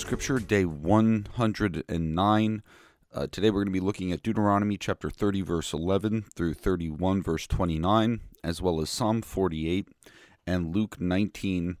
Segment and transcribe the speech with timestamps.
[0.00, 2.62] Scripture, day 109.
[3.12, 7.22] Uh, today we're going to be looking at Deuteronomy chapter 30, verse 11 through 31,
[7.22, 9.88] verse 29, as well as Psalm 48
[10.46, 11.76] and Luke 19,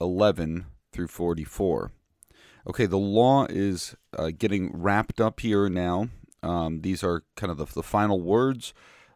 [0.00, 1.90] 11 through 44.
[2.68, 6.10] Okay, the law is uh, getting wrapped up here now.
[6.44, 8.72] Um, these are kind of the, the final words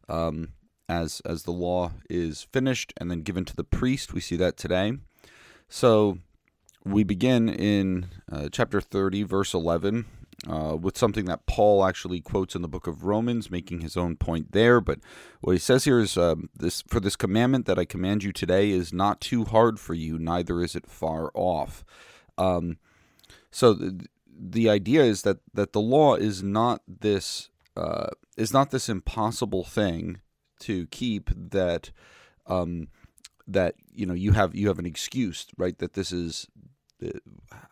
[0.09, 0.49] um,
[0.89, 4.13] as as the law is finished and then given to the priest.
[4.13, 4.95] We see that today.
[5.69, 6.19] So
[6.85, 10.07] we begin in uh, chapter 30, verse 11,
[10.49, 14.17] uh, with something that Paul actually quotes in the book of Romans, making his own
[14.17, 14.81] point there.
[14.81, 15.01] But
[15.41, 18.71] what he says here is um, this: "For this commandment that I command you today
[18.71, 21.85] is not too hard for you, neither is it far off."
[22.37, 22.79] Um,
[23.51, 28.71] so the, the idea is that that the law is not this uh, is not
[28.71, 30.21] this impossible thing
[30.61, 31.91] to keep that.
[32.47, 32.89] Um,
[33.51, 36.47] that you know you have you have an excuse right that this is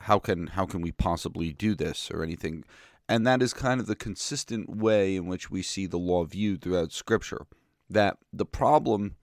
[0.01, 2.65] how can how can we possibly do this or anything?
[3.09, 6.63] And that is kind of the consistent way in which we see the law viewed
[6.63, 7.47] throughout scripture
[7.89, 9.17] that the problem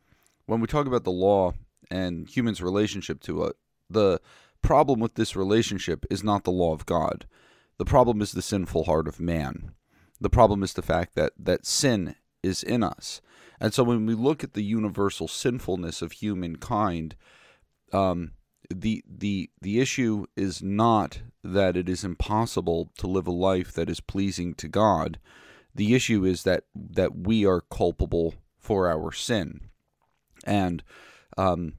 [0.45, 1.53] when we talk about the law
[1.91, 3.55] and humans relationship to it
[3.89, 4.21] the
[4.61, 7.25] problem with this relationship is not the law of god.
[7.77, 9.71] The problem is the sinful heart of man.
[10.21, 13.21] The problem is the fact that that sin is in us.
[13.59, 17.15] And so when we look at the universal sinfulness of humankind
[17.91, 18.31] um,
[18.73, 23.89] the the the issue is not that it is impossible to live a life that
[23.89, 25.19] is pleasing to God.
[25.75, 29.61] The issue is that that we are culpable for our sin,
[30.45, 30.83] and
[31.37, 31.73] um,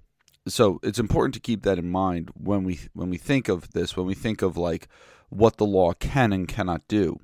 [0.46, 3.96] so it's important to keep that in mind when we when we think of this.
[3.96, 4.88] When we think of like
[5.30, 7.20] what the law can and cannot do,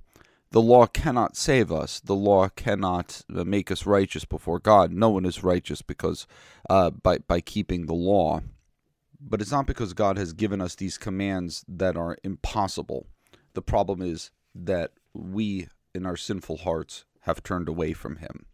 [0.50, 2.00] the law cannot save us.
[2.00, 4.92] The law cannot make us righteous before God.
[4.92, 6.26] No one is righteous because
[6.68, 8.40] uh, by by keeping the law
[9.20, 13.06] but it's not because God has given us these commands that are impossible.
[13.54, 18.46] The problem is that we, in our sinful hearts, have turned away from Him.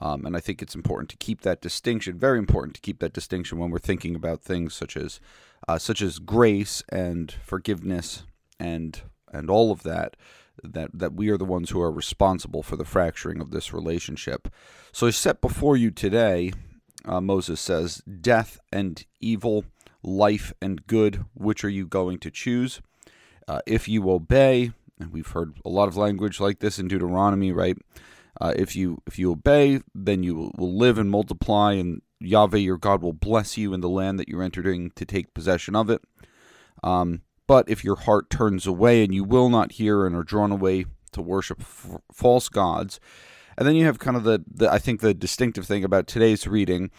[0.00, 2.18] Um, and I think it's important to keep that distinction.
[2.18, 5.20] Very important to keep that distinction when we're thinking about things such as,
[5.66, 8.24] uh, such as grace and forgiveness
[8.58, 9.02] and
[9.32, 10.16] and all of that.
[10.62, 14.48] That that we are the ones who are responsible for the fracturing of this relationship.
[14.92, 16.52] So I set before you today,
[17.04, 19.64] uh, Moses says, death and evil
[20.06, 22.80] life and good, which are you going to choose?
[23.46, 27.52] Uh, if you obey, and we've heard a lot of language like this in Deuteronomy,
[27.52, 27.76] right?
[28.40, 32.78] Uh, if you if you obey, then you will live and multiply, and Yahweh your
[32.78, 36.02] God will bless you in the land that you're entering to take possession of it.
[36.82, 40.52] Um, but if your heart turns away and you will not hear and are drawn
[40.52, 43.00] away to worship f- false gods,
[43.56, 46.46] and then you have kind of the, the I think the distinctive thing about today's
[46.46, 46.90] reading,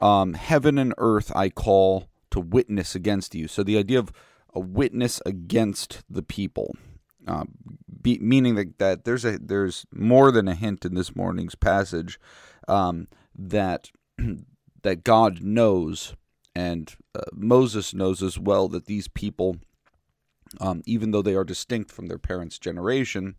[0.00, 2.08] um, heaven and earth I call
[2.38, 3.48] to witness against you.
[3.48, 4.12] So the idea of
[4.54, 6.76] a witness against the people,
[7.26, 7.44] uh,
[8.00, 12.18] be, meaning that, that there's a there's more than a hint in this morning's passage
[12.66, 13.90] um, that
[14.82, 16.14] that God knows
[16.54, 19.58] and uh, Moses knows as well that these people,
[20.60, 23.36] um, even though they are distinct from their parents' generation,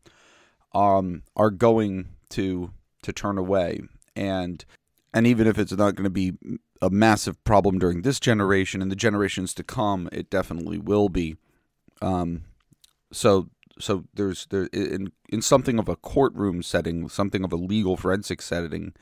[0.73, 2.71] um, are going to
[3.01, 3.81] to turn away
[4.15, 4.65] and
[5.13, 6.33] and even if it's not going to be
[6.81, 11.35] a massive problem during this generation and the generations to come, it definitely will be.
[12.01, 12.43] Um,
[13.11, 17.97] so so there's there in in something of a courtroom setting, something of a legal
[17.97, 18.93] forensic setting.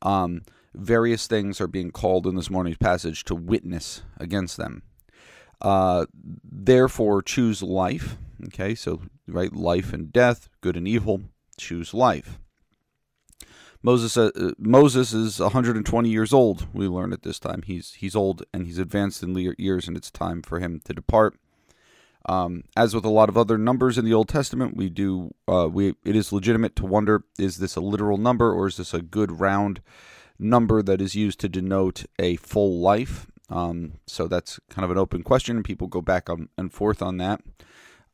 [0.00, 0.42] Um,
[0.74, 4.82] various things are being called in this morning's passage to witness against them.
[5.60, 6.06] Uh,
[6.44, 8.16] therefore, choose life.
[8.46, 11.22] Okay, so right, life and death, good and evil.
[11.56, 12.38] Choose life.
[13.82, 16.68] Moses uh, Moses is 120 years old.
[16.72, 20.10] We learn at this time he's he's old and he's advanced in years, and it's
[20.10, 21.36] time for him to depart.
[22.26, 25.68] Um, as with a lot of other numbers in the Old Testament, we do uh,
[25.70, 29.02] we it is legitimate to wonder: is this a literal number or is this a
[29.02, 29.80] good round
[30.38, 33.26] number that is used to denote a full life?
[33.50, 37.02] Um, so that's kind of an open question, and people go back on, and forth
[37.02, 37.40] on that.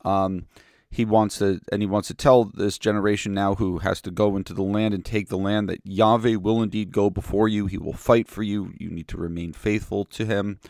[0.04, 0.46] Um,
[0.90, 4.36] he wants to and he wants to tell this generation now who has to go
[4.36, 7.66] into the land and take the land that Yahweh will indeed go before you.
[7.66, 8.72] He will fight for you.
[8.78, 10.60] You need to remain faithful to him.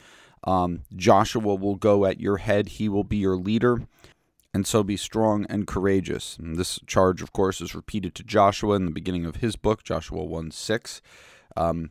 [0.45, 2.69] Um, Joshua will go at your head.
[2.69, 3.83] He will be your leader.
[4.53, 6.37] And so be strong and courageous.
[6.37, 9.85] And this charge, of course, is repeated to Joshua in the beginning of his book,
[9.85, 11.03] Joshua 1 6.
[11.57, 11.91] Um,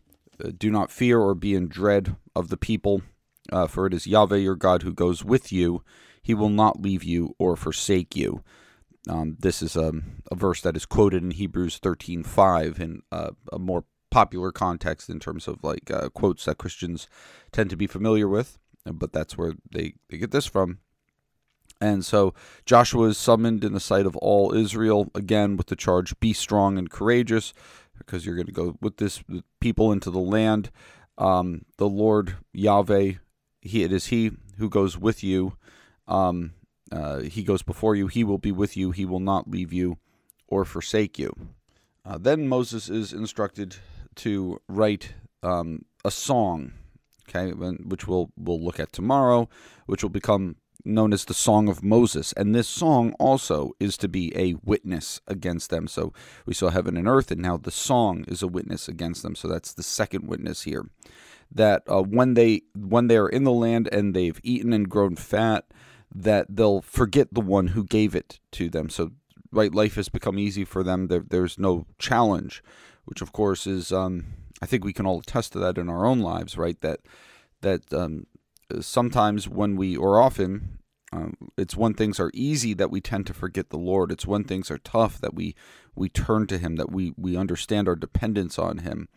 [0.58, 3.04] do not fear or be in dread of the people,
[3.52, 5.84] uh, for it is Yahweh your God who goes with you
[6.28, 8.44] he will not leave you or forsake you.
[9.08, 9.94] Um, this is a,
[10.30, 15.22] a, verse that is quoted in Hebrews 13:5 in uh, a more popular context in
[15.22, 17.08] terms of like uh, quotes that Christians
[17.54, 20.80] tend to be familiar with, but that's where they, they get this from.
[21.80, 22.34] And so
[22.66, 26.78] Joshua is summoned in the sight of all Israel, again with the charge be strong
[26.78, 27.54] and courageous,
[27.98, 29.24] because you're going to go with this
[29.62, 30.72] people into the land.
[31.18, 33.14] Um, the Lord Yahweh,
[33.62, 35.54] he, it is He who goes with you.
[36.07, 36.54] Um,
[36.92, 38.07] uh, he goes before you.
[38.07, 38.92] He will be with you.
[38.92, 39.98] He will not leave you
[40.48, 41.33] or forsake you.
[42.06, 43.75] Uh, then Moses is instructed
[44.15, 45.13] to write
[45.44, 46.71] um, a song,
[47.27, 49.50] okay, which we'll we'll look at tomorrow,
[49.86, 50.56] which will become
[50.86, 52.33] known as the Song of Moses.
[52.33, 55.88] And this song also is to be a witness against them.
[55.88, 56.13] So
[56.45, 59.36] we saw heaven and earth, and now the song is a witness against them.
[59.36, 60.86] So that's the second witness here.
[61.51, 65.15] That uh, when they when they are in the land and they've eaten and grown
[65.15, 65.65] fat,
[66.13, 68.89] that they'll forget the one who gave it to them.
[68.89, 69.12] So
[69.51, 71.07] right, life has become easy for them.
[71.07, 72.63] There, there's no challenge,
[73.06, 74.25] which of course is, um,
[74.62, 76.80] I think we can all attest to that in our own lives, right?
[76.81, 77.00] That
[77.62, 78.27] that um,
[78.81, 80.77] sometimes when we, or often,
[81.12, 84.12] um, it's when things are easy that we tend to forget the Lord.
[84.12, 85.56] It's when things are tough that we
[85.95, 89.07] we turn to Him, that we we understand our dependence on Him.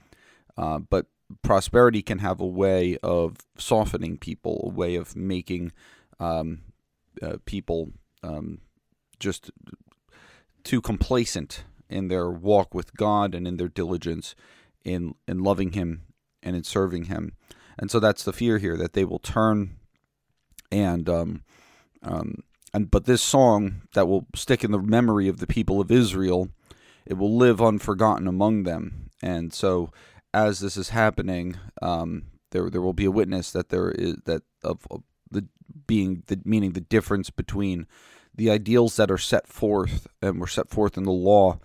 [0.56, 1.06] Uh, but
[1.42, 5.72] prosperity can have a way of softening people, a way of making
[6.18, 6.60] um,
[7.22, 7.90] uh, people
[8.22, 8.60] um,
[9.18, 9.50] just
[10.64, 14.34] too complacent in their walk with God and in their diligence
[14.84, 16.02] in in loving Him
[16.42, 17.32] and in serving Him.
[17.78, 19.76] And so that's the fear here that they will turn
[20.70, 21.42] and um,
[22.02, 25.90] um, and but this song that will stick in the memory of the people of
[25.90, 26.50] Israel,
[27.04, 29.10] it will live unforgotten among them.
[29.22, 29.90] And so
[30.32, 34.42] as this is happening, um, there there will be a witness that there is that
[34.62, 35.02] of, of
[35.90, 37.84] being the meaning the difference between
[38.32, 41.58] the ideals that are set forth and were set forth in the law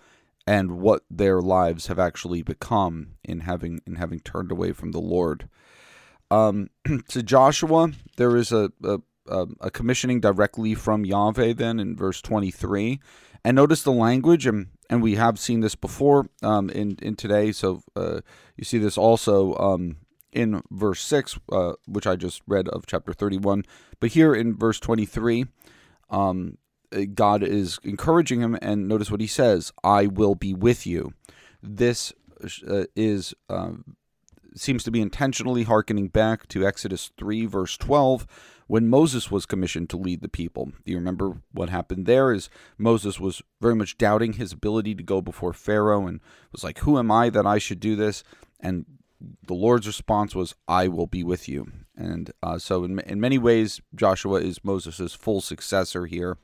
[0.48, 5.00] and what their lives have actually become in having in having turned away from the
[5.00, 5.48] Lord.
[6.32, 6.72] Um,
[7.10, 8.98] to Joshua, there is a, a
[9.62, 11.54] a commissioning directly from Yahweh.
[11.54, 13.00] Then in verse twenty three,
[13.44, 17.52] and notice the language, and and we have seen this before um, in in today.
[17.52, 18.22] So uh,
[18.58, 19.98] you see this also um,
[20.36, 23.64] in verse 6, uh, which I just read of chapter 31.
[24.00, 25.46] But here in verse 23,
[26.10, 26.58] um,
[27.14, 31.14] God is encouraging him, and notice what he says I will be with you.
[31.64, 32.14] This
[32.68, 33.34] uh, is.
[33.50, 33.72] Uh,
[34.58, 38.26] seems to be intentionally hearkening back to Exodus 3, verse 12,
[38.68, 40.72] when Moses was commissioned to lead the people.
[40.86, 42.32] Do you remember what happened there?
[42.32, 46.22] Is Moses was very much doubting his ability to go before Pharaoh and
[46.54, 48.24] was like, Who am I that I should do this?
[48.62, 48.86] And
[49.20, 51.72] the Lord's response was, I will be with you.
[51.96, 56.38] And uh, so, in, in many ways, Joshua is Moses' full successor here.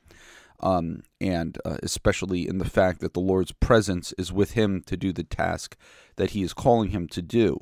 [0.60, 4.96] Um, and uh, especially in the fact that the Lord's presence is with him to
[4.96, 5.76] do the task
[6.14, 7.58] that he is calling him to do.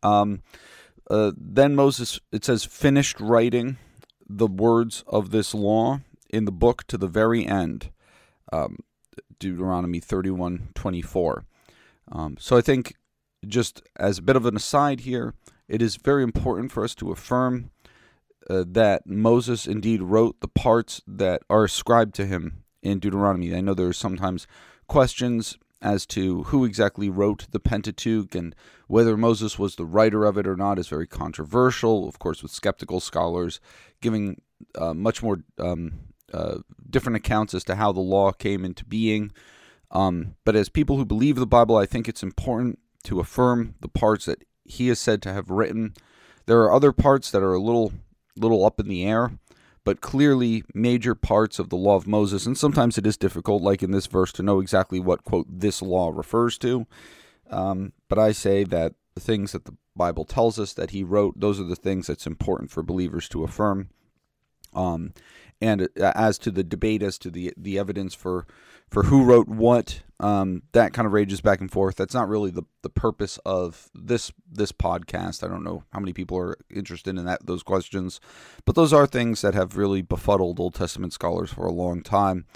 [0.00, 0.42] Um,
[1.10, 3.76] uh, then Moses, it says, finished writing
[4.28, 6.00] the words of this law
[6.32, 7.90] in the book to the very end.
[8.52, 8.78] Um,
[9.40, 11.44] Deuteronomy 31 24.
[12.12, 12.94] Um, so I think
[13.46, 15.34] just as a bit of an aside here,
[15.68, 17.70] it is very important for us to affirm
[18.48, 23.54] uh, that Moses indeed wrote the parts that are ascribed to him in Deuteronomy.
[23.54, 24.46] I know there are sometimes
[24.88, 28.54] questions as to who exactly wrote the Pentateuch and
[28.86, 32.52] whether Moses was the writer of it or not is very controversial, of course, with
[32.52, 33.60] skeptical scholars
[34.00, 34.42] giving
[34.76, 35.92] uh, much more um,
[36.32, 39.32] uh, different accounts as to how the law came into being.
[39.90, 43.88] Um, but as people who believe the Bible, I think it's important to affirm the
[43.88, 45.94] parts that he is said to have written.
[46.46, 47.92] There are other parts that are a little
[48.36, 49.32] little up in the air,
[49.84, 53.82] but clearly major parts of the law of Moses, and sometimes it is difficult, like
[53.82, 56.86] in this verse, to know exactly what quote this law refers to.
[57.50, 61.38] Um, but I say that the things that the Bible tells us that he wrote,
[61.38, 63.90] those are the things that's important for believers to affirm.
[64.72, 65.12] Um,
[65.60, 68.46] and uh, as to the debate as to the the evidence for
[68.90, 71.96] for who wrote what, um, that kind of rages back and forth.
[71.96, 75.44] That's not really the, the purpose of this this podcast.
[75.44, 78.20] I don't know how many people are interested in that those questions,
[78.64, 82.46] but those are things that have really befuddled Old Testament scholars for a long time.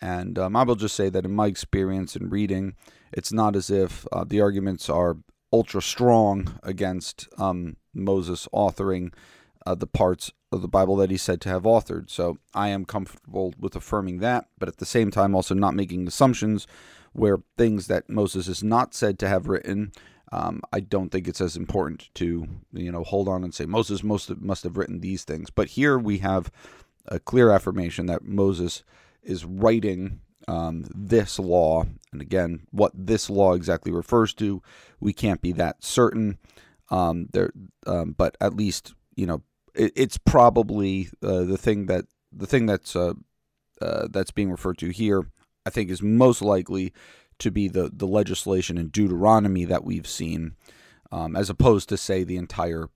[0.00, 2.74] And um, I will just say that in my experience in reading,
[3.12, 5.16] it's not as if uh, the arguments are
[5.52, 9.12] ultra strong against um, Moses authoring
[9.66, 12.08] uh, the parts of the Bible that he said to have authored.
[12.08, 16.06] So I am comfortable with affirming that, but at the same time also not making
[16.06, 16.66] assumptions
[17.12, 19.92] where things that Moses is not said to have written.
[20.32, 24.02] Um, I don't think it's as important to you know hold on and say Moses
[24.02, 25.50] must have, must have written these things.
[25.50, 26.50] But here we have
[27.06, 28.84] a clear affirmation that Moses
[29.22, 34.62] is writing um, this law, and again, what this law exactly refers to,
[35.00, 36.38] we can't be that certain.
[36.88, 37.52] Um, there,
[37.86, 39.42] um, but at least you know
[39.76, 43.14] it, it's probably uh, the thing that the thing that's uh,
[43.80, 45.26] uh, that's being referred to here,
[45.64, 46.92] I think, is most likely
[47.38, 50.54] to be the the legislation in Deuteronomy that we've seen,
[51.12, 52.88] um, as opposed to say the entire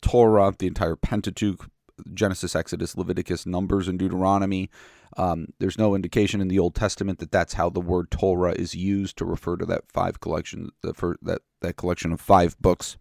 [0.00, 1.68] Torah, the entire Pentateuch,
[2.14, 4.70] Genesis, Exodus, Leviticus, Numbers, and Deuteronomy.
[5.16, 8.74] Um, there's no indication in the Old Testament that that's how the word Torah is
[8.74, 12.96] used to refer to that five collection, for that that collection of five books.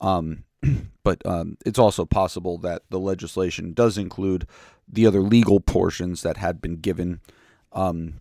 [0.00, 0.44] Um,
[1.04, 4.46] but um, it's also possible that the legislation does include
[4.88, 7.20] the other legal portions that had been given,
[7.72, 8.20] um,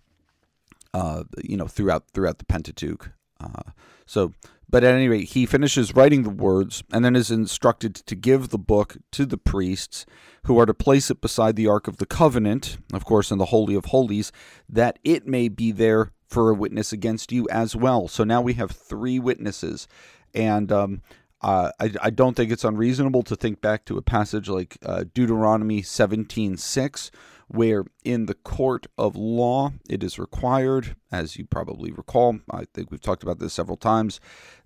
[0.93, 3.11] uh, you know, throughout throughout the Pentateuch.
[3.39, 3.71] Uh,
[4.05, 4.33] so
[4.69, 8.49] but at any rate, he finishes writing the words and then is instructed to give
[8.49, 10.05] the book to the priests,
[10.45, 13.45] who are to place it beside the Ark of the Covenant, of course, in the
[13.45, 14.31] Holy of Holies,
[14.67, 18.07] that it may be there for a witness against you as well.
[18.07, 19.87] So now we have three witnesses.
[20.33, 21.01] And um,
[21.45, 25.03] uh, I, I, don't think it's unreasonable to think back to a passage like uh,
[25.13, 27.11] Deuteronomy 17:6,
[27.49, 32.89] where in the court of law it is required, as you probably recall, I think
[32.89, 34.19] we've talked about this several times,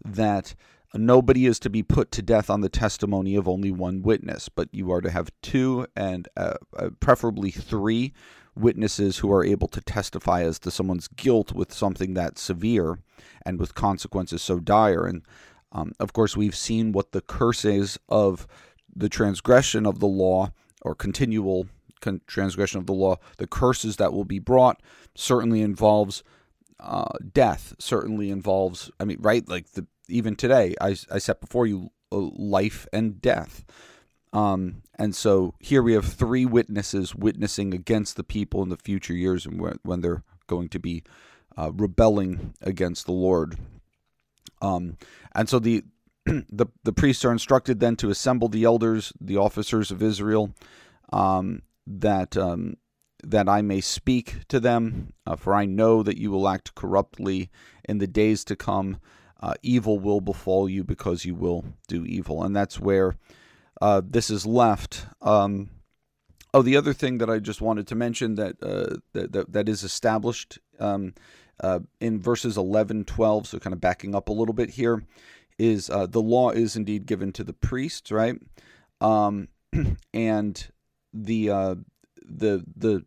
[0.05, 0.55] that
[0.93, 4.69] nobody is to be put to death on the testimony of only one witness, but
[4.71, 8.13] you are to have two and uh, uh, preferably three
[8.55, 12.99] witnesses who are able to testify as to someone's guilt with something that severe
[13.45, 15.05] and with consequences so dire.
[15.05, 15.23] And
[15.71, 18.47] um, of course, we've seen what the curse is of
[18.95, 21.67] the transgression of the law or continual
[22.27, 24.81] transgression of the law, the curses that will be brought
[25.15, 26.23] certainly involves
[26.79, 27.75] uh, death.
[27.77, 29.47] Certainly involves, I mean, right?
[29.47, 33.65] Like the even today, I, I set before you uh, life and death.
[34.31, 39.13] Um, and so here we have three witnesses witnessing against the people in the future
[39.13, 41.03] years and when, when they're going to be
[41.57, 43.57] uh, rebelling against the Lord.
[44.61, 44.97] Um,
[45.33, 45.83] and so the
[46.25, 50.53] the the priests are instructed then to assemble the elders, the officers of Israel,
[51.11, 52.77] um, that um,
[53.23, 57.49] that I may speak to them, uh, for I know that you will act corruptly
[57.87, 58.99] in the days to come.
[59.41, 63.15] Uh, evil will befall you because you will do evil, and that's where
[63.81, 65.05] uh, this is left.
[65.21, 65.69] Um,
[66.53, 69.69] oh, the other thing that I just wanted to mention that uh, that, that, that
[69.69, 71.13] is established um,
[71.61, 75.03] uh, in verses 11, 12, so kind of backing up a little bit here,
[75.57, 78.35] is uh, the law is indeed given to the priests, right?
[79.01, 79.49] Um,
[80.13, 80.67] and
[81.13, 81.75] the uh,
[82.23, 83.05] the the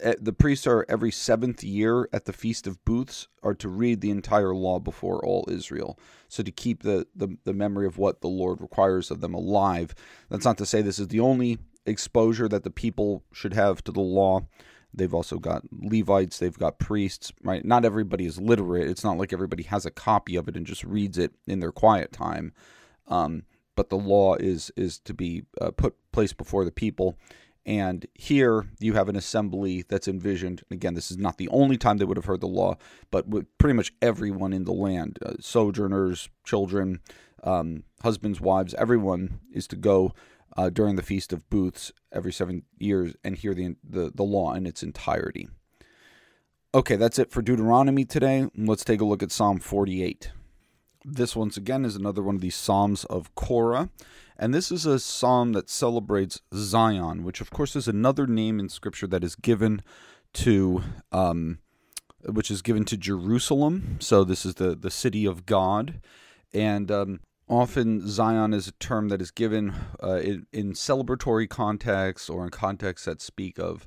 [0.00, 4.00] eh, the priests are every seventh year at the feast of booths are to read
[4.00, 5.98] the entire law before all Israel.
[6.28, 9.94] So to keep the, the, the memory of what the Lord requires of them alive.
[10.28, 13.92] That's not to say this is the only exposure that the people should have to
[13.92, 14.46] the law.
[14.94, 17.64] They've also got Levites, they've got priests, right?
[17.64, 18.88] Not everybody is literate.
[18.88, 21.72] It's not like everybody has a copy of it and just reads it in their
[21.72, 22.52] quiet time.
[23.06, 23.44] Um,
[23.76, 27.16] but the law is is to be uh, put placed before the people.
[27.64, 30.62] And here you have an assembly that's envisioned.
[30.70, 32.78] Again, this is not the only time they would have heard the law,
[33.10, 37.00] but with pretty much everyone in the land uh, sojourners, children,
[37.44, 40.14] um, husbands, wives, everyone is to go
[40.58, 44.54] uh, during the Feast of Booths every seven years and hear the, the, the law
[44.54, 45.48] in its entirety.
[46.74, 48.48] Okay, that's it for Deuteronomy today.
[48.56, 50.32] Let's take a look at Psalm 48.
[51.04, 53.88] This, once again, is another one of these Psalms of Korah.
[54.36, 58.68] And this is a psalm that celebrates Zion, which, of course, is another name in
[58.68, 59.80] Scripture that is given
[60.34, 60.82] to.
[61.12, 61.60] Um,
[62.24, 63.98] which is given to Jerusalem.
[64.00, 66.00] So this is the, the city of God.
[66.52, 72.28] And um, often Zion is a term that is given uh, in, in, celebratory contexts
[72.28, 73.86] or in contexts that speak of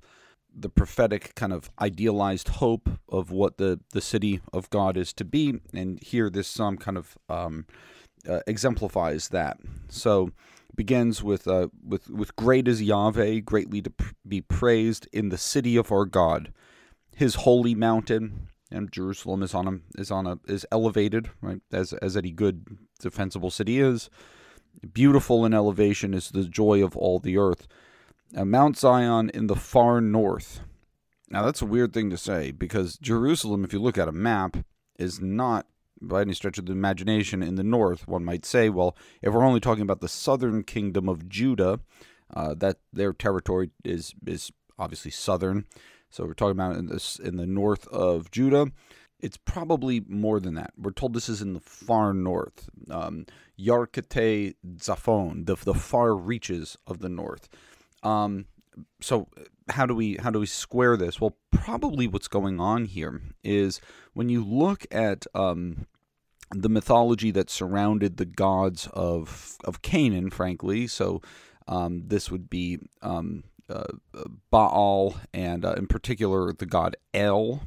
[0.53, 5.25] the prophetic kind of idealized hope of what the, the city of God is to
[5.25, 5.60] be.
[5.74, 7.65] And here, this psalm kind of um,
[8.27, 9.58] uh, exemplifies that.
[9.89, 10.32] So,
[10.75, 13.91] begins with uh, with with great is Yahweh, greatly to
[14.27, 16.51] be praised in the city of our God,
[17.15, 18.48] His holy mountain.
[18.74, 22.65] And Jerusalem is on a is on a is elevated right as as any good
[23.01, 24.10] defensible city is.
[24.93, 27.67] Beautiful in elevation is the joy of all the earth.
[28.34, 30.62] Mount Zion in the far north.
[31.29, 34.58] Now, that's a weird thing to say because Jerusalem, if you look at a map,
[34.98, 35.65] is not
[36.01, 38.08] by any stretch of the imagination in the north.
[38.08, 41.79] One might say, well, if we're only talking about the southern kingdom of Judah,
[42.34, 45.65] uh, that their territory is is obviously southern.
[46.10, 48.72] So we're talking about in this in the north of Judah.
[49.22, 50.74] It's probably more than that.
[50.78, 53.25] We're told this is in the far north, um,
[53.60, 57.48] Yarkate Zaphon, the the far reaches of the north.
[58.04, 58.46] Um,
[59.00, 59.28] so
[59.70, 61.22] how do we how do we square this?
[61.22, 63.80] Well, probably what's going on here is
[64.13, 65.86] when you look at um,
[66.51, 70.88] the mythology that surrounded the gods of of Canaan, frankly.
[70.88, 71.22] So
[71.68, 73.84] um, this would be um, uh,
[74.50, 77.62] Baal and uh, in particular the god El.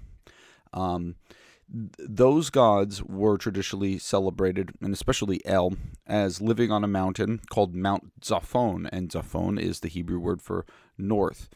[1.69, 5.75] Those gods were traditionally celebrated, and especially El,
[6.07, 10.67] as living on a mountain called Mount Zaphon, and Zaphon is the Hebrew word for
[10.99, 11.49] north.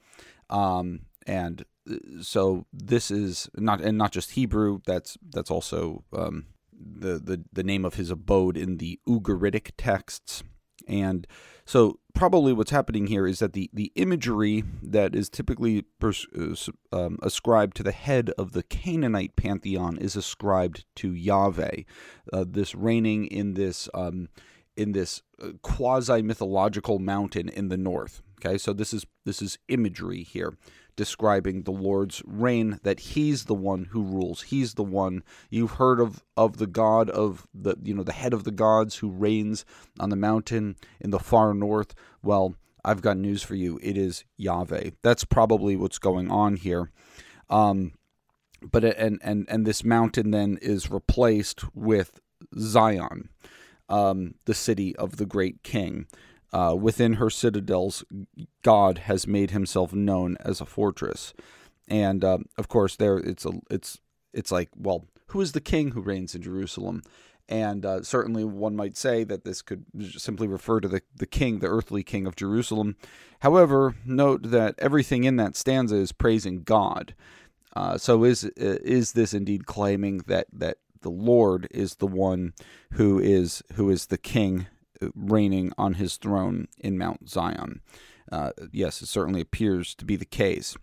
[0.51, 4.81] Um, and uh, so this is not, and not just Hebrew.
[4.87, 10.43] That's that's also um, the, the the name of his abode in the Ugaritic texts,
[10.87, 11.27] and
[11.69, 16.55] so probably what's happening here is that the, the imagery that is typically pers- uh,
[16.97, 21.83] um, ascribed to the head of the Canaanite pantheon is ascribed to Yahweh,
[22.33, 24.31] uh, this reigning in this um,
[24.79, 28.23] in this uh, quasi mythological mountain in the north.
[28.41, 30.57] Okay, so this is this is imagery here
[30.99, 34.43] describing the Lord's reign, that He's the one who rules.
[34.43, 38.35] He's the one you've heard of of the God of the you know the head
[38.35, 39.65] of the gods who reigns
[39.99, 41.95] on the mountain in the far north.
[42.21, 43.79] Well, I've got news for you.
[43.81, 44.91] It is Yahweh.
[45.03, 46.91] That's probably what's going on here.
[47.49, 47.93] Um,
[48.61, 52.19] but and and and this mountain then is replaced with
[52.59, 53.29] Zion,
[53.89, 56.07] um, the city of the great King.
[56.53, 58.05] Uh, within her citadels,
[58.63, 61.35] God has made Himself known as a fortress,
[61.87, 63.99] and uh, of course, there it's a it's
[64.33, 67.03] it's like well, who is the king who reigns in Jerusalem?
[67.51, 69.87] And uh, certainly, one might say that this could
[70.19, 72.97] simply refer to the, the king, the earthly king of Jerusalem.
[73.41, 77.15] However, note that everything in that stanza is praising God.
[77.75, 82.53] Uh, so, is is this indeed claiming that that the Lord is the one
[82.93, 84.67] who is who is the king
[85.15, 87.81] reigning on his throne in Mount Zion.
[88.31, 90.77] Uh, yes, it certainly appears to be the case.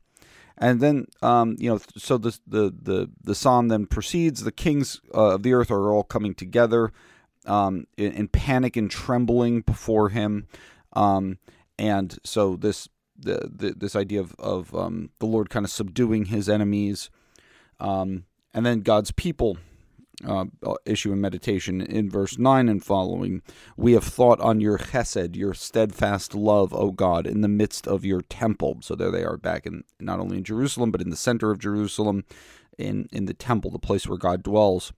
[0.57, 4.43] And then, um, you know, so the, the, the, the psalm then proceeds.
[4.43, 6.93] The kings uh, of the earth are all coming together
[7.45, 10.47] um, in, in, panic and trembling before him.
[10.93, 11.39] Um,
[11.77, 16.25] and so this the, the, this idea of, of um, the Lord kind of subduing
[16.25, 17.09] his enemies.
[17.79, 19.57] Um, and then God's people
[20.25, 20.45] uh,
[20.85, 23.41] issue in meditation in verse 9 and following.
[23.77, 28.05] We have thought on your chesed, your steadfast love, O God, in the midst of
[28.05, 28.77] your temple.
[28.81, 31.59] So there they are back in not only in Jerusalem, but in the center of
[31.59, 32.25] Jerusalem,
[32.77, 34.91] in, in the temple, the place where God dwells.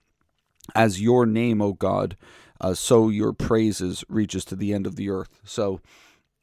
[0.75, 2.17] As your name, O God,
[2.59, 5.39] uh, so your praises reaches to the end of the earth.
[5.43, 5.81] So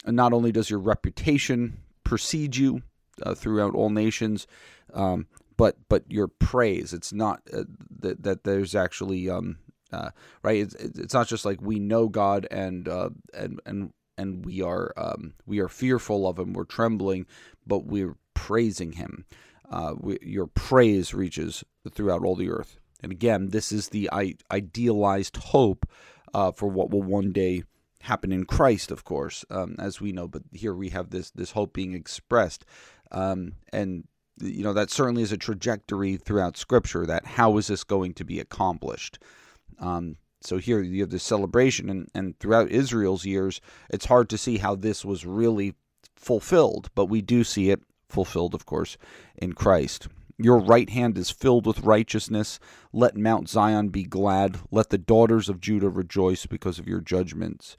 [0.06, 2.82] not only does your reputation precede you
[3.22, 4.46] uh, throughout all nations,
[4.92, 6.92] um, but but your praise.
[6.92, 7.64] It's not uh,
[8.00, 9.58] that that there's actually um
[9.92, 10.10] uh,
[10.42, 10.58] right.
[10.58, 14.92] It's it's not just like we know God and uh, and and and we are
[14.96, 16.52] um, we are fearful of Him.
[16.52, 17.26] We're trembling,
[17.66, 19.24] but we're praising Him.
[19.70, 22.78] Uh, we, your praise reaches throughout all the earth.
[23.02, 25.86] And again, this is the I- idealized hope
[26.32, 27.64] uh, for what will one day
[28.00, 30.28] happen in Christ, of course, um, as we know.
[30.28, 32.64] But here we have this this hope being expressed,
[33.12, 34.04] um, and
[34.40, 38.24] you know that certainly is a trajectory throughout scripture that how is this going to
[38.24, 39.18] be accomplished?
[39.78, 44.38] Um, so here you have this celebration and, and throughout israel's years it's hard to
[44.38, 45.74] see how this was really
[46.16, 48.96] fulfilled but we do see it fulfilled of course
[49.36, 50.08] in christ.
[50.36, 52.58] Your right hand is filled with righteousness.
[52.92, 54.58] Let mount zion be glad.
[54.72, 57.76] Let the daughters of judah rejoice because of your judgments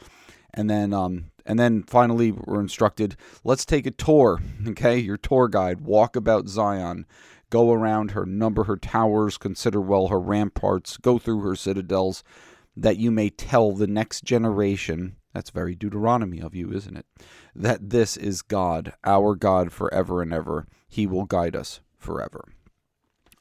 [0.55, 4.97] and then um, and then finally we're instructed let's take a tour okay?
[4.97, 7.05] Your tour guide walk about zion
[7.51, 12.23] go around her number her towers consider well her ramparts go through her citadels
[12.75, 17.05] that you may tell the next generation that's very deuteronomy of you isn't it?
[17.53, 20.65] That this is god our god forever and ever.
[20.87, 22.45] He will guide us forever.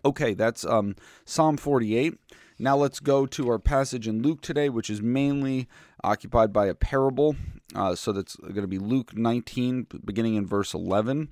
[0.04, 2.18] Okay that's um, psalm 48
[2.58, 5.68] now let's go to our passage in Luke today, which is mainly
[6.02, 7.36] occupied by a parable.
[7.74, 11.30] Uh, so that's going to be Luke 19, beginning in verse 11.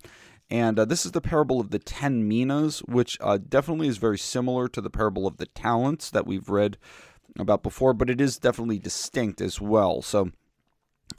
[0.50, 4.18] And uh, this is the parable of the ten minas, which uh, definitely is very
[4.18, 6.76] similar to the parable of the talents that we've read
[7.38, 10.02] about before, but it is definitely distinct as well.
[10.02, 10.30] So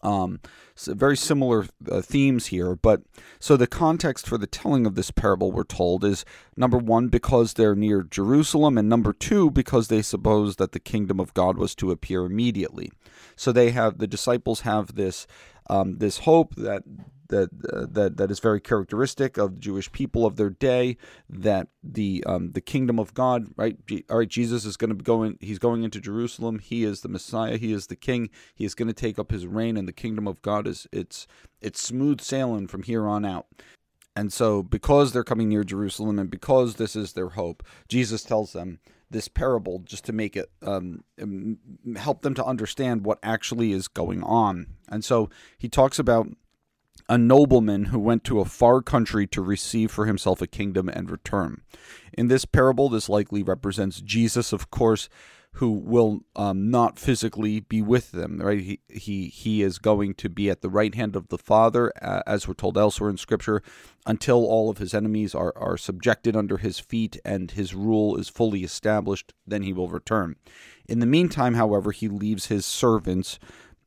[0.03, 0.39] um,
[0.75, 3.01] so very similar uh, themes here, but
[3.39, 6.25] so the context for the telling of this parable, we're told, is
[6.57, 11.19] number one, because they're near Jerusalem, and number two, because they suppose that the kingdom
[11.19, 12.91] of God was to appear immediately.
[13.35, 15.25] So they have the disciples have this
[15.69, 16.83] um, this hope that
[17.29, 20.97] that uh, that that is very characteristic of the Jewish people of their day.
[21.29, 23.77] That the um, the kingdom of God, right?
[24.09, 25.37] All right, Jesus is going to be going.
[25.41, 26.59] He's going into Jerusalem.
[26.59, 27.57] He is the Messiah.
[27.57, 28.29] He is the King.
[28.55, 31.27] He is going to take up his reign, and the kingdom of God is it's
[31.61, 33.47] it's smooth sailing from here on out.
[34.15, 38.53] And so, because they're coming near Jerusalem, and because this is their hope, Jesus tells
[38.53, 41.03] them this parable just to make it um,
[41.95, 44.67] help them to understand what actually is going on.
[44.89, 46.27] And so he talks about
[47.09, 51.09] a nobleman who went to a far country to receive for himself a kingdom and
[51.09, 51.61] return.
[52.13, 55.09] In this parable, this likely represents Jesus, of course,
[55.57, 58.39] who will um, not physically be with them.
[58.41, 58.59] Right?
[58.59, 62.23] He, he he is going to be at the right hand of the Father, uh,
[62.25, 63.61] as we're told elsewhere in Scripture,
[64.05, 68.29] until all of his enemies are are subjected under his feet and his rule is
[68.29, 69.33] fully established.
[69.45, 70.37] Then he will return.
[70.89, 73.37] In the meantime, however, he leaves his servants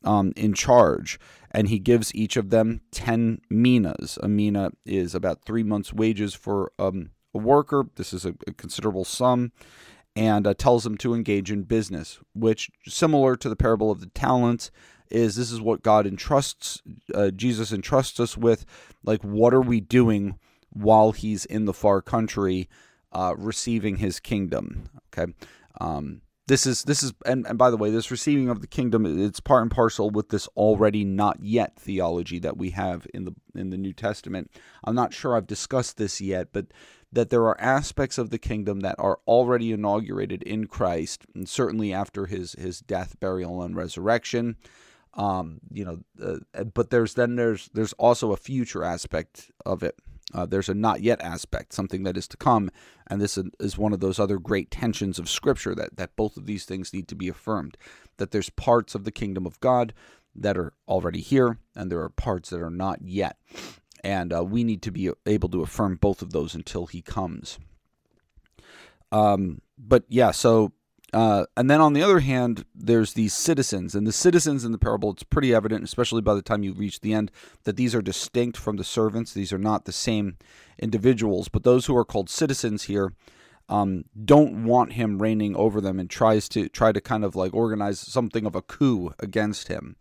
[0.04, 1.18] um, in charge,
[1.50, 4.18] and he gives each of them ten minas.
[4.22, 7.86] A mina is about three months' wages for um, a worker.
[7.96, 9.52] This is a, a considerable sum
[10.14, 14.06] and uh, tells them to engage in business, which, similar to the parable of the
[14.06, 14.70] talents,
[15.10, 16.82] is this is what God entrusts,
[17.14, 18.64] uh, Jesus entrusts us with.
[19.04, 20.38] Like, what are we doing
[20.70, 22.68] while he's in the far country
[23.12, 24.88] uh, receiving his kingdom?
[25.12, 25.32] Okay.
[25.80, 29.04] Um, this is this is and, and by the way this receiving of the kingdom
[29.04, 33.34] it's part and parcel with this already not yet theology that we have in the
[33.54, 34.50] in the new testament
[34.84, 36.66] i'm not sure i've discussed this yet but
[37.12, 41.92] that there are aspects of the kingdom that are already inaugurated in Christ, and certainly
[41.92, 44.56] after his his death, burial, and resurrection.
[45.14, 49.96] Um, you know, uh, but there's then there's there's also a future aspect of it.
[50.34, 52.70] Uh, there's a not yet aspect, something that is to come,
[53.06, 56.46] and this is one of those other great tensions of Scripture that that both of
[56.46, 57.76] these things need to be affirmed.
[58.16, 59.94] That there's parts of the kingdom of God
[60.34, 63.36] that are already here, and there are parts that are not yet
[64.06, 67.58] and uh, we need to be able to affirm both of those until he comes.
[69.10, 70.72] Um, but yeah, so
[71.16, 74.76] uh, and then on the other hand, there's these citizens, and the citizens in the
[74.76, 77.30] parable, it's pretty evident, especially by the time you reach the end,
[77.64, 79.32] that these are distinct from the servants.
[79.32, 80.36] These are not the same
[80.78, 83.14] individuals, but those who are called citizens here
[83.70, 87.54] um, don't want him reigning over them and tries to try to kind of like
[87.54, 89.96] organize something of a coup against him.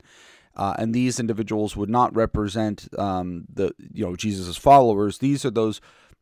[0.53, 5.19] Uh, and these individuals would not represent um, the you know Jesus's followers.
[5.19, 5.79] These are those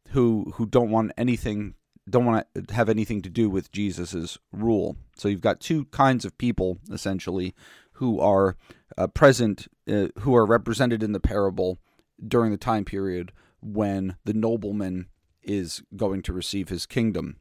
[0.09, 1.73] who who don't want anything
[2.09, 4.97] don't want to have anything to do with Jesus's rule.
[5.15, 7.55] So you've got two kinds of people essentially
[7.93, 8.57] who are
[8.97, 11.79] uh, present, uh, who are represented in the parable
[12.25, 15.07] during the time period when the nobleman
[15.41, 17.37] is going to receive his kingdom.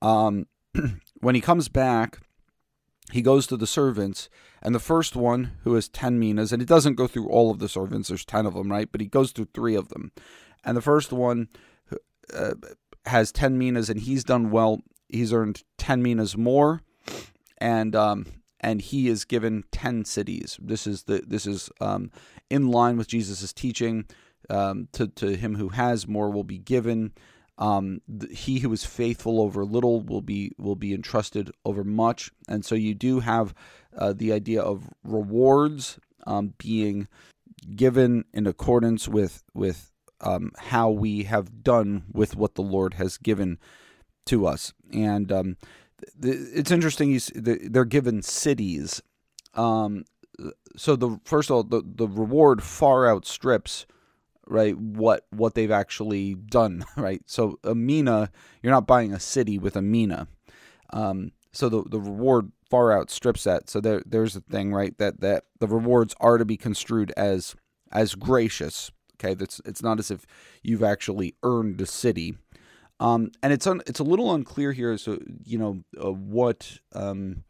[0.00, 0.46] Um,
[1.20, 2.18] when he comes back,
[3.12, 4.28] he goes to the servants,
[4.62, 7.58] and the first one, who has 10 minas, and he doesn't go through all of
[7.58, 8.90] the servants, there's 10 of them, right?
[8.90, 10.12] But he goes through three of them.
[10.62, 11.48] And the first one
[12.32, 12.54] uh,
[13.06, 14.80] has 10 minas, and he's done well.
[15.08, 16.82] He's earned 10 minas more,
[17.58, 18.26] and um,
[18.60, 20.58] and he is given 10 cities.
[20.62, 22.10] This is the this is um,
[22.48, 24.06] in line with Jesus' teaching.
[24.48, 27.12] Um, to, to him who has more will be given
[27.60, 32.64] um, he who is faithful over little will be will be entrusted over much, and
[32.64, 33.54] so you do have
[33.96, 37.06] uh, the idea of rewards um, being
[37.76, 43.18] given in accordance with with um, how we have done with what the Lord has
[43.18, 43.58] given
[44.26, 45.56] to us, and um,
[46.20, 47.18] th- it's interesting.
[47.34, 49.02] they're given cities.
[49.54, 50.04] Um,
[50.76, 53.86] so the first of all, the the reward far outstrips
[54.50, 58.30] right what what they've actually done right so a mina
[58.62, 60.26] you're not buying a city with a mina
[60.92, 65.20] um, so the the reward far outstrips that so there there's a thing right that
[65.20, 67.54] that the rewards are to be construed as
[67.92, 69.34] as gracious okay?
[69.34, 70.26] That's it's not as if
[70.62, 72.36] you've actually earned a city.
[72.98, 77.44] Um, and it's un, it's a little unclear here so you know uh, what um,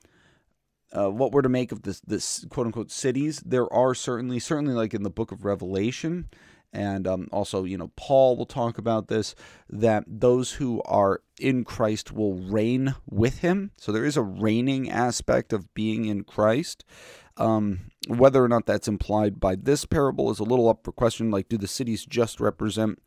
[0.93, 3.43] uh, what we're to make of this this quote unquote cities.
[3.45, 6.29] There are certainly certainly like in the book of revelation
[6.73, 9.35] and um, also you know paul will talk about this
[9.69, 13.73] that those who are in christ will reign with him.
[13.77, 16.85] So there is a reigning aspect of being in christ
[17.41, 21.31] um, whether or not that's implied by this parable is a little up for question
[21.31, 23.01] like do the cities just represent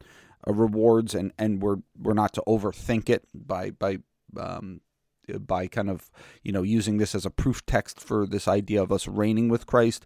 [0.48, 4.00] uh, rewards and and we're we're not to overthink it by by
[4.38, 4.82] um,
[5.40, 6.12] by kind of
[6.44, 9.66] you know using this as a proof text for this idea of us reigning with
[9.66, 10.06] Christ,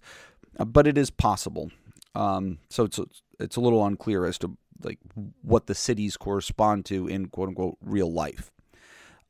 [0.60, 1.72] uh, but it is possible.
[2.14, 3.00] Um, so it's
[3.40, 5.00] it's a little unclear as to like
[5.42, 8.52] what the cities correspond to in quote unquote real life.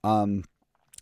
[0.04, 0.44] Um,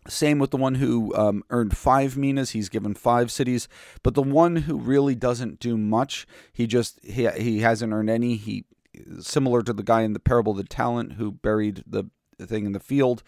[0.08, 2.50] same with the one who um, earned five minas.
[2.50, 3.68] He's given five cities,
[4.02, 8.36] but the one who really doesn't do much, he just he he hasn't earned any.
[8.36, 8.64] He
[9.20, 12.04] similar to the guy in the parable of the talent who buried the
[12.40, 13.22] thing in the field.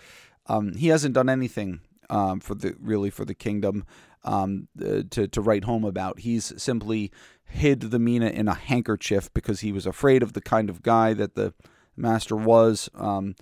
[0.46, 3.84] Um, he hasn't done anything um, for the really for the kingdom
[4.24, 6.20] um, uh, to to write home about.
[6.20, 7.12] He's simply
[7.44, 11.14] hid the mina in a handkerchief because he was afraid of the kind of guy
[11.14, 11.54] that the
[11.96, 13.34] master was, um,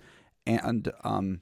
[0.45, 1.41] and um,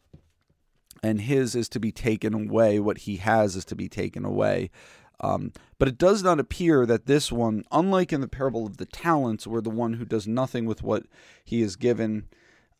[1.06, 2.80] and his is to be taken away.
[2.80, 4.72] What he has is to be taken away.
[5.20, 8.86] Um, but it does not appear that this one, unlike in the parable of the
[8.86, 11.04] talents, where the one who does nothing with what
[11.44, 12.28] he is given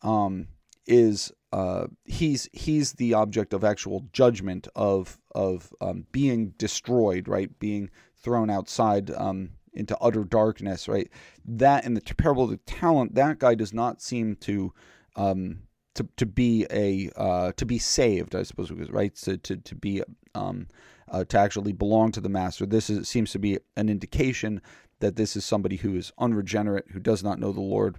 [0.02, 0.48] um,
[0.86, 7.58] is uh, he's he's the object of actual judgment of of um, being destroyed, right?
[7.58, 11.08] Being thrown outside um, into utter darkness, right?
[11.44, 14.72] That in the parable of the talent, that guy does not seem to
[15.14, 15.60] um,
[15.96, 19.14] to to be a uh, to be saved, I suppose, right?
[19.16, 20.02] To to to be
[20.34, 20.68] um,
[21.10, 22.66] uh, to actually belong to the master.
[22.66, 24.62] This is, seems to be an indication
[25.00, 27.98] that this is somebody who is unregenerate, who does not know the Lord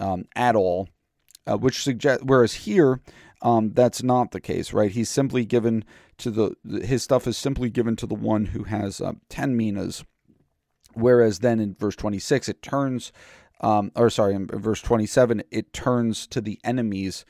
[0.00, 0.88] um, at all,
[1.46, 2.24] uh, which suggests.
[2.24, 3.00] Whereas here,
[3.42, 4.90] um, that's not the case, right?
[4.90, 5.84] He's simply given
[6.18, 10.04] to the his stuff is simply given to the one who has uh, ten minas.
[10.94, 13.12] Whereas then in verse twenty six, it turns,
[13.62, 17.24] um, or sorry, in verse twenty seven, it turns to the enemies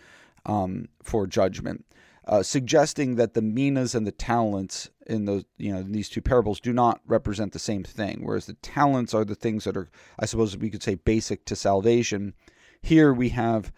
[0.46, 1.84] um, for judgment
[2.26, 6.60] uh, suggesting that the minas and the talents in those you know these two parables
[6.60, 10.26] do not represent the same thing whereas the talents are the things that are i
[10.26, 12.34] suppose we could say basic to salvation.
[12.80, 13.72] Here we have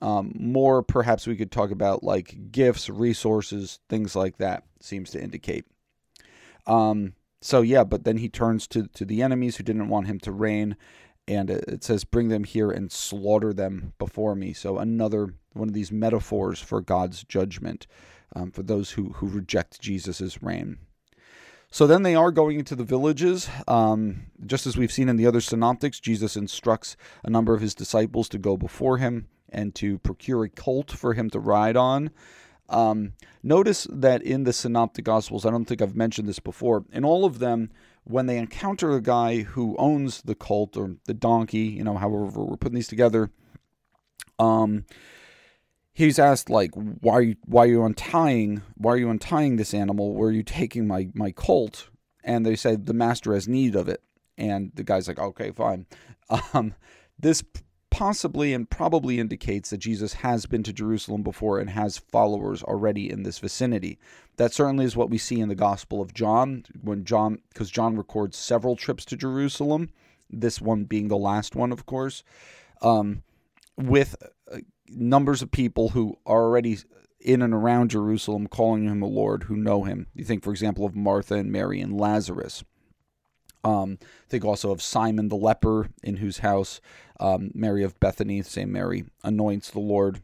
[0.00, 5.22] um, more perhaps we could talk about like gifts resources things like that seems to
[5.22, 5.64] indicate.
[6.66, 10.18] Um, so yeah but then he turns to to the enemies who didn't want him
[10.20, 10.76] to reign
[11.26, 14.52] and it says, Bring them here and slaughter them before me.
[14.52, 17.86] So, another one of these metaphors for God's judgment
[18.34, 20.78] um, for those who, who reject Jesus' reign.
[21.70, 23.48] So then they are going into the villages.
[23.66, 27.74] Um, just as we've seen in the other synoptics, Jesus instructs a number of his
[27.74, 32.10] disciples to go before him and to procure a colt for him to ride on.
[32.68, 37.04] Um, notice that in the synoptic gospels, I don't think I've mentioned this before, in
[37.04, 37.70] all of them,
[38.04, 42.26] when they encounter a guy who owns the cult or the donkey, you know, however
[42.26, 43.30] we're putting these together,
[44.38, 44.84] um,
[45.92, 49.72] he's asked like, why, are you, why are you untying, why are you untying this
[49.72, 50.14] animal?
[50.14, 51.88] Where are you taking my, my colt?
[52.22, 54.02] And they say the master has need of it.
[54.36, 55.86] And the guy's like, okay, fine.
[56.54, 56.74] Um,
[57.18, 57.44] this
[57.94, 63.08] possibly and probably indicates that Jesus has been to Jerusalem before and has followers already
[63.08, 64.00] in this vicinity.
[64.36, 67.96] That certainly is what we see in the Gospel of John, when John, because John
[67.96, 69.90] records several trips to Jerusalem,
[70.28, 72.24] this one being the last one, of course,
[72.82, 73.22] um,
[73.76, 74.16] with
[74.50, 76.78] uh, numbers of people who are already
[77.20, 80.08] in and around Jerusalem calling him a Lord who know him.
[80.16, 82.64] You think, for example, of Martha and Mary and Lazarus.
[83.64, 83.98] Um,
[84.28, 86.80] think also of Simon the leper, in whose house
[87.18, 90.20] um, Mary of Bethany, same Mary, anoints the Lord.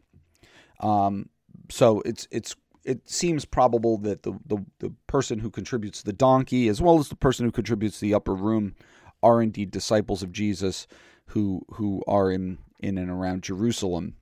[0.79, 1.29] Um,
[1.69, 6.67] so it's it's it seems probable that the, the the person who contributes the donkey,
[6.67, 8.75] as well as the person who contributes the upper room,
[9.23, 10.87] are indeed disciples of Jesus,
[11.27, 14.15] who who are in in and around Jerusalem.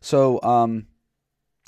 [0.00, 0.86] So um,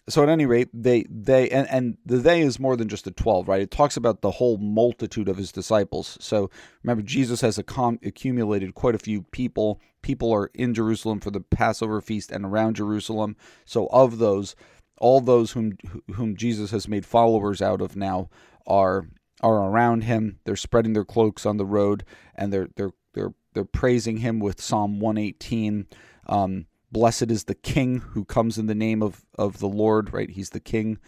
[0.08, 3.10] so at any rate, they they and, and the they is more than just the
[3.12, 3.62] twelve, right?
[3.62, 6.18] It talks about the whole multitude of his disciples.
[6.20, 6.50] So
[6.82, 9.80] remember, Jesus has accumulated quite a few people.
[10.02, 13.36] People are in Jerusalem for the Passover feast and around Jerusalem.
[13.64, 14.56] So of those,
[14.98, 15.78] all those whom
[16.14, 18.28] whom Jesus has made followers out of now
[18.66, 19.06] are
[19.40, 20.40] are around him.
[20.44, 24.60] They're spreading their cloaks on the road, and they're they're they're they're praising him with
[24.60, 25.86] Psalm one eighteen.
[26.26, 30.30] Um, Blessed is the King who comes in the name of, of the Lord, right?
[30.30, 30.98] He's the King.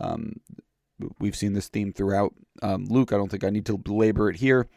[0.00, 0.40] Um,
[1.18, 3.12] we've seen this theme throughout um, Luke.
[3.12, 4.68] I don't think I need to belabor it here.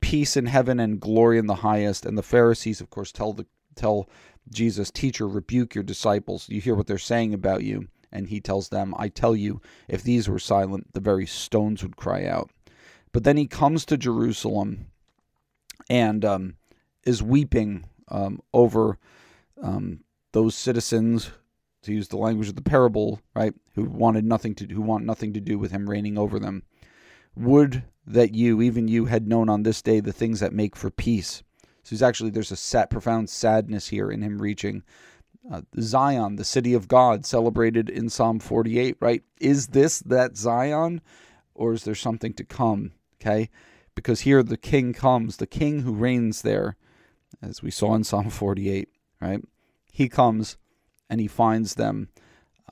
[0.00, 2.04] Peace in heaven and glory in the highest.
[2.04, 4.08] And the Pharisees, of course, tell the tell
[4.50, 6.48] Jesus, teacher, rebuke your disciples.
[6.48, 7.88] You hear what they're saying about you.
[8.10, 11.96] And he tells them, I tell you, if these were silent, the very stones would
[11.96, 12.50] cry out.
[13.12, 14.86] But then he comes to Jerusalem
[15.88, 16.56] and um,
[17.04, 18.98] is weeping um, over
[19.62, 20.00] um,
[20.32, 21.30] those citizens,
[21.82, 25.32] to use the language of the parable, right, who wanted nothing to who want nothing
[25.32, 26.62] to do with him reigning over them.
[27.34, 30.90] Would that you, even you, had known on this day the things that make for
[30.90, 31.42] peace.
[31.82, 34.82] So he's actually there's a sad, profound sadness here in him reaching
[35.50, 38.96] uh, Zion, the city of God, celebrated in Psalm 48.
[39.00, 39.22] Right?
[39.40, 41.00] Is this that Zion,
[41.54, 42.92] or is there something to come?
[43.20, 43.50] Okay,
[43.94, 46.76] because here the King comes, the King who reigns there,
[47.40, 48.88] as we saw in Psalm 48.
[49.20, 49.42] Right?
[49.92, 50.56] He comes
[51.08, 52.08] and he finds them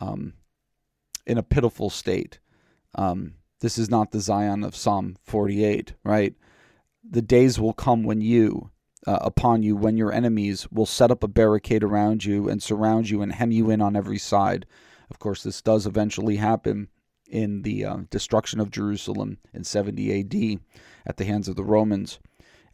[0.00, 0.32] um,
[1.26, 2.40] in a pitiful state.
[2.94, 6.34] Um, this is not the Zion of Psalm 48, right?
[7.08, 8.70] The days will come when you,
[9.06, 13.10] uh, upon you, when your enemies will set up a barricade around you and surround
[13.10, 14.64] you and hem you in on every side.
[15.10, 16.88] Of course, this does eventually happen
[17.28, 20.60] in the uh, destruction of Jerusalem in 70 AD
[21.06, 22.18] at the hands of the Romans.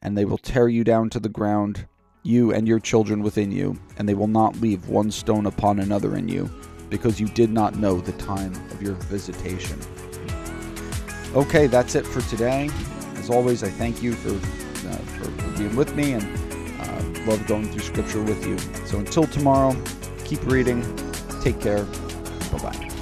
[0.00, 1.87] And they will tear you down to the ground
[2.27, 6.17] you and your children within you, and they will not leave one stone upon another
[6.17, 6.51] in you,
[6.91, 9.79] because you did not know the time of your visitation.
[11.35, 12.69] Okay, that's it for today.
[13.17, 14.31] As always, I thank you for,
[14.89, 16.25] uh, for being with me and
[16.81, 18.59] uh, love going through Scripture with you.
[18.87, 19.77] So until tomorrow,
[20.25, 20.83] keep reading.
[21.43, 21.85] Take care.
[22.53, 22.95] Bye bye.